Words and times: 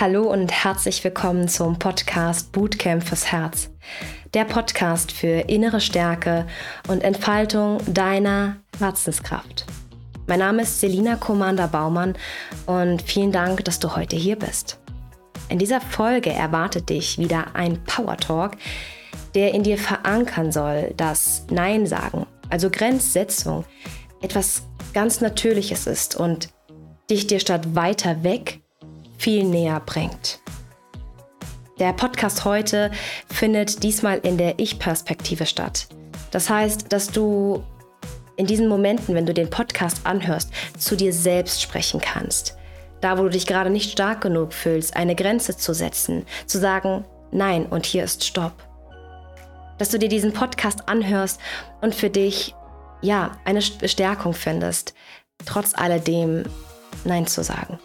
Hallo 0.00 0.22
und 0.22 0.50
herzlich 0.50 1.04
willkommen 1.04 1.46
zum 1.46 1.78
Podcast 1.78 2.52
Bootcamp 2.52 3.06
fürs 3.06 3.30
Herz. 3.30 3.68
Der 4.32 4.46
Podcast 4.46 5.12
für 5.12 5.46
innere 5.46 5.82
Stärke 5.82 6.46
und 6.88 7.04
Entfaltung 7.04 7.82
deiner 7.86 8.56
Herzenskraft. 8.78 9.66
Mein 10.26 10.38
Name 10.38 10.62
ist 10.62 10.80
Selina 10.80 11.16
Commander 11.16 11.68
Baumann 11.68 12.14
und 12.64 13.02
vielen 13.02 13.30
Dank, 13.30 13.62
dass 13.66 13.78
du 13.78 13.94
heute 13.94 14.16
hier 14.16 14.36
bist. 14.36 14.80
In 15.50 15.58
dieser 15.58 15.82
Folge 15.82 16.30
erwartet 16.30 16.88
dich 16.88 17.18
wieder 17.18 17.54
ein 17.54 17.84
Power 17.84 18.16
Talk, 18.16 18.52
der 19.34 19.52
in 19.52 19.64
dir 19.64 19.76
verankern 19.76 20.50
soll, 20.50 20.94
dass 20.96 21.44
Nein 21.50 21.84
sagen, 21.84 22.24
also 22.48 22.70
Grenzsetzung, 22.70 23.66
etwas 24.22 24.62
ganz 24.94 25.20
Natürliches 25.20 25.86
ist 25.86 26.16
und 26.16 26.48
dich 27.10 27.26
dir 27.26 27.38
statt 27.38 27.74
weiter 27.74 28.22
weg 28.22 28.62
viel 29.20 29.44
näher 29.44 29.80
bringt. 29.84 30.40
Der 31.78 31.92
Podcast 31.92 32.46
heute 32.46 32.90
findet 33.30 33.82
diesmal 33.82 34.18
in 34.20 34.38
der 34.38 34.58
Ich-Perspektive 34.58 35.44
statt. 35.44 35.88
Das 36.30 36.48
heißt, 36.48 36.90
dass 36.90 37.08
du 37.08 37.62
in 38.36 38.46
diesen 38.46 38.66
Momenten, 38.66 39.14
wenn 39.14 39.26
du 39.26 39.34
den 39.34 39.50
Podcast 39.50 40.06
anhörst, 40.06 40.50
zu 40.78 40.96
dir 40.96 41.12
selbst 41.12 41.60
sprechen 41.60 42.00
kannst. 42.00 42.56
Da, 43.02 43.18
wo 43.18 43.24
du 43.24 43.28
dich 43.28 43.46
gerade 43.46 43.68
nicht 43.68 43.92
stark 43.92 44.22
genug 44.22 44.54
fühlst, 44.54 44.96
eine 44.96 45.14
Grenze 45.14 45.54
zu 45.54 45.74
setzen, 45.74 46.24
zu 46.46 46.58
sagen, 46.58 47.04
nein, 47.30 47.66
und 47.66 47.84
hier 47.84 48.04
ist 48.04 48.24
Stopp. 48.24 48.54
Dass 49.76 49.90
du 49.90 49.98
dir 49.98 50.08
diesen 50.08 50.32
Podcast 50.32 50.88
anhörst 50.88 51.40
und 51.82 51.94
für 51.94 52.08
dich, 52.08 52.54
ja, 53.02 53.32
eine 53.44 53.60
Bestärkung 53.78 54.32
findest, 54.32 54.94
trotz 55.44 55.74
alledem 55.74 56.44
Nein 57.04 57.26
zu 57.26 57.42
sagen. 57.44 57.78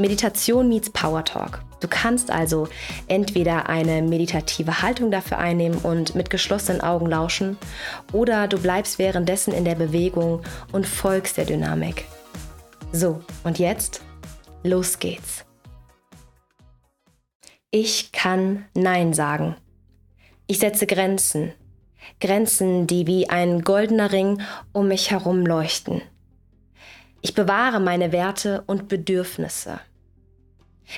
Meditation 0.00 0.68
meets 0.68 0.90
Power 0.90 1.24
Talk. 1.24 1.62
Du 1.80 1.88
kannst 1.88 2.30
also 2.30 2.68
entweder 3.06 3.68
eine 3.68 4.02
meditative 4.02 4.82
Haltung 4.82 5.10
dafür 5.10 5.38
einnehmen 5.38 5.78
und 5.78 6.14
mit 6.14 6.28
geschlossenen 6.30 6.80
Augen 6.80 7.06
lauschen, 7.06 7.56
oder 8.12 8.48
du 8.48 8.58
bleibst 8.58 8.98
währenddessen 8.98 9.52
in 9.52 9.64
der 9.64 9.74
Bewegung 9.74 10.42
und 10.72 10.86
folgst 10.86 11.36
der 11.36 11.46
Dynamik. 11.46 12.04
So, 12.92 13.20
und 13.44 13.58
jetzt, 13.58 14.02
los 14.62 14.98
geht's. 14.98 15.44
Ich 17.70 18.12
kann 18.12 18.66
Nein 18.74 19.14
sagen. 19.14 19.56
Ich 20.46 20.58
setze 20.58 20.86
Grenzen. 20.86 21.52
Grenzen, 22.20 22.86
die 22.86 23.06
wie 23.06 23.30
ein 23.30 23.62
goldener 23.62 24.10
Ring 24.10 24.42
um 24.72 24.88
mich 24.88 25.10
herum 25.10 25.46
leuchten. 25.46 26.02
Ich 27.22 27.34
bewahre 27.34 27.80
meine 27.80 28.12
Werte 28.12 28.64
und 28.66 28.88
Bedürfnisse. 28.88 29.80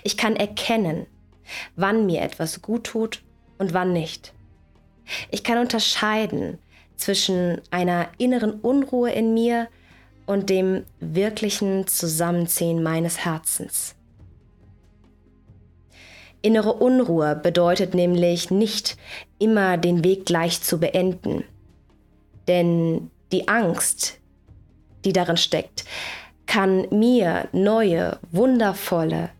Ich 0.02 0.16
kann 0.16 0.36
erkennen, 0.36 1.06
wann 1.76 2.06
mir 2.06 2.22
etwas 2.22 2.62
gut 2.62 2.84
tut 2.84 3.22
und 3.58 3.74
wann 3.74 3.92
nicht. 3.92 4.32
Ich 5.30 5.44
kann 5.44 5.58
unterscheiden 5.58 6.58
zwischen 6.96 7.60
einer 7.70 8.08
inneren 8.18 8.60
Unruhe 8.60 9.10
in 9.10 9.34
mir 9.34 9.68
und 10.26 10.50
dem 10.50 10.84
wirklichen 11.00 11.86
Zusammenziehen 11.86 12.82
meines 12.82 13.24
Herzens. 13.24 13.96
Innere 16.42 16.72
Unruhe 16.72 17.36
bedeutet 17.36 17.94
nämlich 17.94 18.50
nicht 18.50 18.96
immer 19.38 19.76
den 19.76 20.02
Weg 20.04 20.26
gleich 20.26 20.60
zu 20.60 20.78
beenden. 20.80 21.44
Denn 22.48 23.10
die 23.30 23.46
Angst, 23.46 24.18
die 25.04 25.12
darin 25.12 25.36
steckt, 25.36 25.84
kann 26.46 26.88
mir 26.90 27.48
neue, 27.52 28.18
wundervolle 28.32 29.30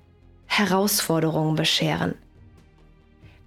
Herausforderungen 0.53 1.57
bescheren, 1.57 2.15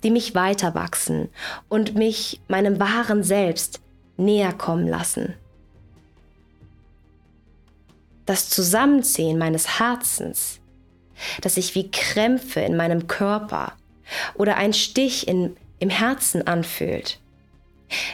die 0.03 0.09
mich 0.09 0.33
weiter 0.33 0.73
wachsen 0.73 1.29
und 1.69 1.93
mich 1.93 2.41
meinem 2.47 2.79
wahren 2.79 3.23
Selbst 3.23 3.79
näher 4.17 4.51
kommen 4.53 4.87
lassen. 4.87 5.35
Das 8.25 8.49
Zusammenziehen 8.49 9.37
meines 9.37 9.77
Herzens, 9.77 10.59
das 11.41 11.55
sich 11.55 11.75
wie 11.75 11.91
Krämpfe 11.91 12.61
in 12.61 12.75
meinem 12.75 13.05
Körper 13.05 13.73
oder 14.33 14.57
ein 14.57 14.73
Stich 14.73 15.27
in, 15.27 15.55
im 15.77 15.91
Herzen 15.91 16.47
anfühlt, 16.47 17.19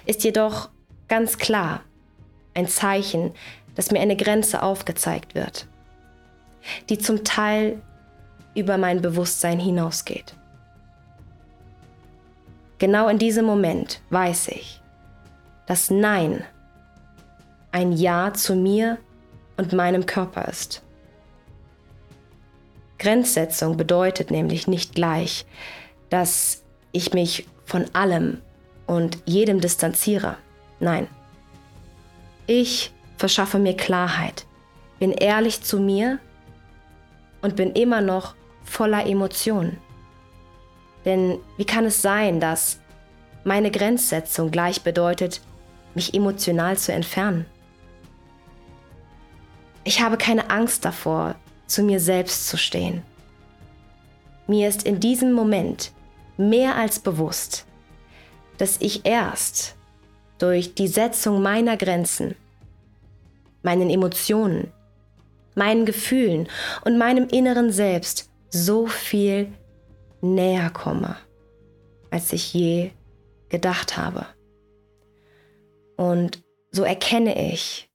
ist 0.06 0.26
jedoch 0.26 0.70
ganz 1.08 1.38
klar 1.38 1.82
ein 2.54 2.68
Zeichen, 2.68 3.32
dass 3.76 3.92
mir 3.92 4.02
eine 4.02 4.18
Grenze 4.18 4.62
aufgezeigt 4.62 5.34
wird, 5.34 5.66
die 6.90 6.98
zum 6.98 7.24
Teil 7.24 7.82
über 8.56 8.78
mein 8.78 9.02
Bewusstsein 9.02 9.60
hinausgeht. 9.60 10.36
Genau 12.78 13.08
in 13.10 13.20
diesem 13.20 13.46
Moment 13.46 14.02
weiß 14.10 14.50
ich, 14.50 14.82
dass 15.68 15.90
Nein 15.90 16.44
ein 17.72 17.92
Ja 17.92 18.34
zu 18.34 18.56
mir 18.56 18.98
und 19.58 19.74
meinem 19.74 20.06
Körper 20.06 20.48
ist. 20.48 20.82
Grenzsetzung 22.98 23.78
bedeutet 23.78 24.32
nämlich 24.32 24.68
nicht 24.68 24.94
gleich, 24.94 25.46
dass 26.10 26.64
ich 26.92 27.14
mich 27.14 27.48
von 27.66 27.86
allem 27.94 28.42
und 28.86 29.18
jedem 29.26 29.62
distanziere. 29.62 30.38
Nein. 30.80 31.08
Ich 32.48 32.92
verschaffe 33.18 33.60
mir 33.60 33.78
Klarheit, 33.78 34.46
bin 35.00 35.12
ehrlich 35.12 35.62
zu 35.62 35.80
mir 35.80 36.20
und 37.42 37.56
bin 37.56 37.72
immer 37.74 38.02
noch 38.02 38.36
voller 38.64 39.06
Emotionen. 39.06 39.78
Denn 41.06 41.40
wie 41.58 41.66
kann 41.66 41.86
es 41.86 42.02
sein, 42.02 42.40
dass 42.40 42.80
meine 43.44 43.72
Grenzsetzung 43.72 44.52
gleich 44.52 44.84
bedeutet, 44.84 45.42
mich 45.96 46.14
emotional 46.14 46.78
zu 46.78 46.94
entfernen? 46.94 47.46
Ich 49.84 50.02
habe 50.02 50.18
keine 50.18 50.50
Angst 50.50 50.86
davor, 50.86 51.36
zu 51.66 51.84
mir 51.84 52.00
selbst 52.00 52.48
zu 52.48 52.58
stehen. 52.58 53.02
Mir 54.48 54.68
ist 54.68 54.84
in 54.84 55.00
diesem 55.00 55.34
Moment 55.34 55.92
mehr 56.38 56.76
als 56.76 57.00
bewusst, 57.00 57.66
dass 58.58 58.78
ich 58.80 59.06
erst 59.06 59.76
durch 60.38 60.76
die 60.76 60.88
Setzung 60.88 61.42
meiner 61.42 61.78
Grenzen 61.78 62.36
meinen 63.64 63.90
Emotionen, 63.90 64.72
meinen 65.56 65.86
Gefühlen 65.86 66.48
und 66.84 66.98
meinem 66.98 67.28
inneren 67.28 67.72
Selbst 67.72 68.30
so 68.52 68.86
viel 68.86 69.52
näher 70.22 70.70
komme, 70.70 71.16
als 72.12 72.32
ich 72.34 72.54
je 72.54 72.92
gedacht 73.50 73.98
habe. 73.98 74.28
Und 75.98 76.44
so 76.72 76.84
erkenne 76.84 77.52
ich, 77.52 77.90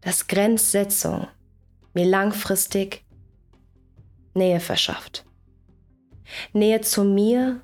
dass 0.00 0.26
Grenzsetzung 0.26 1.28
mir 1.94 2.06
langfristig 2.06 3.04
Nähe 4.34 4.60
verschafft. 4.60 5.24
Nähe 6.52 6.80
zu 6.80 7.04
mir 7.04 7.60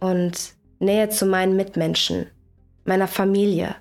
und 0.00 0.54
Nähe 0.78 1.08
zu 1.10 1.26
meinen 1.26 1.56
Mitmenschen, 1.56 2.26
meiner 2.84 3.08
Familie, 3.08 3.76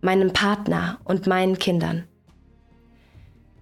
meinem 0.00 0.32
Partner 0.32 1.00
und 1.04 1.26
meinen 1.26 1.58
Kindern. 1.58 2.06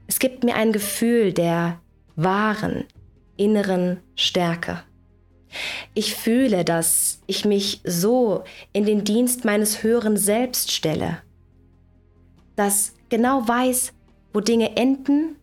Es 0.06 0.18
gibt 0.18 0.44
mir 0.44 0.54
ein 0.54 0.72
Gefühl 0.72 1.32
der 1.32 1.80
wahren 2.22 2.84
inneren 3.36 4.00
Stärke. 4.14 4.82
Ich 5.94 6.14
fühle, 6.14 6.64
dass 6.64 7.20
ich 7.26 7.44
mich 7.44 7.80
so 7.84 8.44
in 8.72 8.84
den 8.84 9.04
Dienst 9.04 9.44
meines 9.44 9.82
höheren 9.82 10.16
Selbst 10.16 10.70
stelle, 10.70 11.18
das 12.56 12.92
genau 13.08 13.48
weiß, 13.48 13.92
wo 14.32 14.40
Dinge 14.40 14.76
enden 14.76 15.36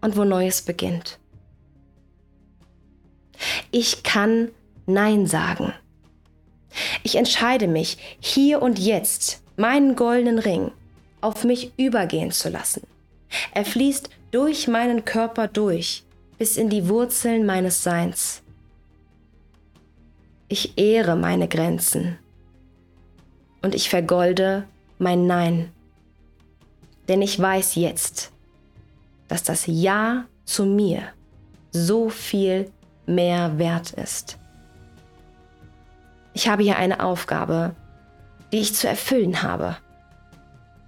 und 0.00 0.16
wo 0.16 0.24
Neues 0.24 0.62
beginnt. 0.62 1.18
Ich 3.70 4.02
kann 4.02 4.50
Nein 4.86 5.26
sagen. 5.26 5.74
Ich 7.02 7.16
entscheide 7.16 7.68
mich, 7.68 7.98
hier 8.20 8.62
und 8.62 8.78
jetzt 8.78 9.42
meinen 9.56 9.96
goldenen 9.96 10.38
Ring 10.38 10.70
auf 11.20 11.44
mich 11.44 11.72
übergehen 11.76 12.30
zu 12.30 12.48
lassen. 12.48 12.86
Er 13.52 13.64
fließt 13.64 14.08
durch 14.30 14.68
meinen 14.68 15.04
Körper 15.04 15.48
durch 15.48 16.04
bis 16.38 16.56
in 16.56 16.68
die 16.68 16.88
Wurzeln 16.88 17.46
meines 17.46 17.82
Seins. 17.82 18.42
Ich 20.48 20.78
ehre 20.78 21.16
meine 21.16 21.48
Grenzen 21.48 22.18
und 23.62 23.74
ich 23.74 23.90
vergolde 23.90 24.64
mein 24.98 25.26
Nein. 25.26 25.70
Denn 27.08 27.22
ich 27.22 27.38
weiß 27.38 27.74
jetzt, 27.74 28.32
dass 29.28 29.42
das 29.42 29.64
Ja 29.66 30.24
zu 30.44 30.64
mir 30.64 31.02
so 31.70 32.08
viel 32.08 32.70
mehr 33.06 33.58
wert 33.58 33.92
ist. 33.92 34.38
Ich 36.34 36.48
habe 36.48 36.62
hier 36.62 36.76
eine 36.76 37.00
Aufgabe, 37.00 37.74
die 38.52 38.58
ich 38.58 38.74
zu 38.74 38.88
erfüllen 38.88 39.42
habe. 39.42 39.76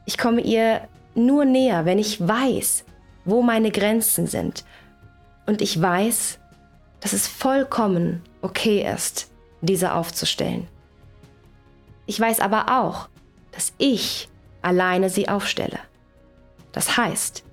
Ich 0.07 0.17
komme 0.17 0.41
ihr 0.41 0.83
nur 1.15 1.45
näher, 1.45 1.85
wenn 1.85 1.99
ich 1.99 2.27
weiß, 2.27 2.85
wo 3.25 3.43
meine 3.43 3.71
Grenzen 3.71 4.27
sind 4.27 4.65
Und 5.47 5.63
ich 5.63 5.81
weiß, 5.81 6.39
dass 7.01 7.13
es 7.13 7.27
vollkommen 7.27 8.23
okay 8.43 8.87
ist, 8.93 9.31
diese 9.61 9.95
aufzustellen. 9.95 10.69
Ich 12.07 12.19
weiß 12.21 12.41
aber 12.41 12.81
auch, 12.81 13.09
dass 13.53 13.73
ich 13.79 14.29
alleine 14.63 15.11
sie 15.11 15.29
aufstelle. 15.29 15.79
Das 16.73 16.97
heißt, 16.97 17.45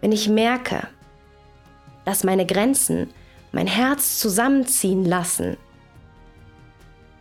wenn 0.00 0.12
ich 0.12 0.28
merke, 0.28 0.88
dass 2.04 2.24
meine 2.24 2.46
Grenzen 2.46 3.10
mein 3.52 3.66
Herz 3.66 4.18
zusammenziehen 4.18 5.04
lassen, 5.04 5.56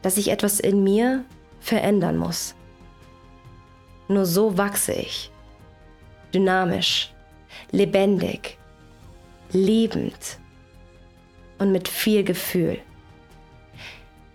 dass 0.01 0.17
ich 0.17 0.29
etwas 0.29 0.59
in 0.59 0.83
mir 0.83 1.23
verändern 1.59 2.17
muss. 2.17 2.55
Nur 4.07 4.25
so 4.25 4.57
wachse 4.57 4.93
ich. 4.93 5.31
Dynamisch, 6.33 7.12
lebendig, 7.71 8.57
liebend 9.51 10.39
und 11.59 11.71
mit 11.71 11.87
viel 11.87 12.23
Gefühl. 12.23 12.79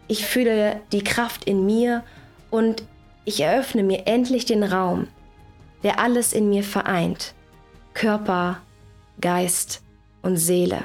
Ich 0.06 0.25
fühle 0.25 0.81
die 0.93 1.05
Kraft 1.05 1.44
in 1.44 1.67
mir 1.67 2.03
und 2.50 2.82
ich 3.25 3.41
eröffne 3.41 3.82
mir 3.82 4.06
endlich 4.06 4.47
den 4.47 4.62
Raum, 4.62 5.09
der 5.82 6.00
alles 6.00 6.32
in 6.32 6.49
mir 6.49 6.62
vereint. 6.65 7.35
Körper, 7.93 8.62
Geist 9.21 9.82
und 10.23 10.37
Seele. 10.38 10.85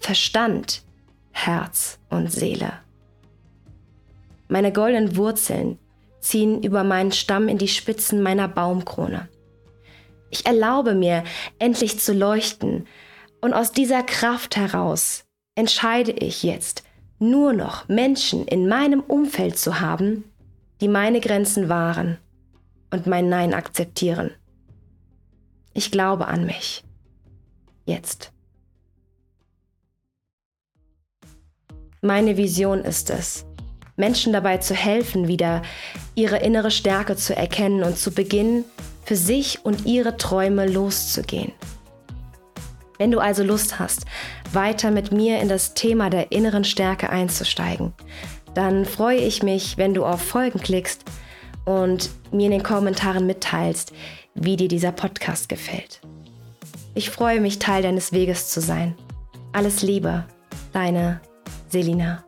Verstand, 0.00 0.82
Herz 1.30 1.98
und 2.08 2.32
Seele. 2.32 2.72
Meine 4.48 4.72
goldenen 4.72 5.16
Wurzeln 5.16 5.78
ziehen 6.20 6.62
über 6.62 6.82
meinen 6.82 7.12
Stamm 7.12 7.48
in 7.48 7.58
die 7.58 7.68
Spitzen 7.68 8.22
meiner 8.22 8.48
Baumkrone. 8.48 9.28
Ich 10.30 10.46
erlaube 10.46 10.94
mir, 10.94 11.24
endlich 11.58 11.98
zu 11.98 12.12
leuchten, 12.12 12.86
und 13.40 13.52
aus 13.54 13.72
dieser 13.72 14.02
Kraft 14.02 14.56
heraus 14.56 15.24
entscheide 15.54 16.12
ich 16.12 16.42
jetzt, 16.42 16.84
nur 17.18 17.52
noch 17.52 17.88
Menschen 17.88 18.46
in 18.46 18.68
meinem 18.68 19.00
Umfeld 19.00 19.58
zu 19.58 19.80
haben, 19.80 20.24
die 20.80 20.88
meine 20.88 21.20
Grenzen 21.20 21.68
wahren 21.68 22.18
und 22.90 23.06
mein 23.06 23.28
Nein 23.28 23.54
akzeptieren. 23.54 24.30
Ich 25.74 25.90
glaube 25.90 26.28
an 26.28 26.46
mich. 26.46 26.84
Jetzt. 27.84 28.32
Meine 32.02 32.36
Vision 32.36 32.80
ist 32.80 33.10
es, 33.10 33.44
Menschen 33.96 34.32
dabei 34.32 34.56
zu 34.58 34.74
helfen, 34.74 35.28
wieder 35.28 35.60
ihre 36.14 36.38
innere 36.38 36.70
Stärke 36.70 37.16
zu 37.16 37.36
erkennen 37.36 37.82
und 37.82 37.98
zu 37.98 38.10
beginnen, 38.12 38.64
für 39.10 39.16
sich 39.16 39.64
und 39.64 39.86
ihre 39.86 40.16
Träume 40.16 40.68
loszugehen. 40.68 41.50
Wenn 42.96 43.10
du 43.10 43.18
also 43.18 43.42
Lust 43.42 43.80
hast, 43.80 44.04
weiter 44.52 44.92
mit 44.92 45.10
mir 45.10 45.40
in 45.40 45.48
das 45.48 45.74
Thema 45.74 46.10
der 46.10 46.30
inneren 46.30 46.62
Stärke 46.62 47.10
einzusteigen, 47.10 47.92
dann 48.54 48.84
freue 48.84 49.18
ich 49.18 49.42
mich, 49.42 49.76
wenn 49.78 49.94
du 49.94 50.04
auf 50.04 50.22
Folgen 50.22 50.60
klickst 50.60 51.02
und 51.64 52.10
mir 52.30 52.44
in 52.44 52.52
den 52.52 52.62
Kommentaren 52.62 53.26
mitteilst, 53.26 53.92
wie 54.36 54.56
dir 54.56 54.68
dieser 54.68 54.92
Podcast 54.92 55.48
gefällt. 55.48 56.00
Ich 56.94 57.10
freue 57.10 57.40
mich, 57.40 57.58
Teil 57.58 57.82
deines 57.82 58.12
Weges 58.12 58.50
zu 58.50 58.60
sein. 58.60 58.94
Alles 59.52 59.82
Liebe, 59.82 60.24
deine 60.72 61.20
Selina. 61.68 62.22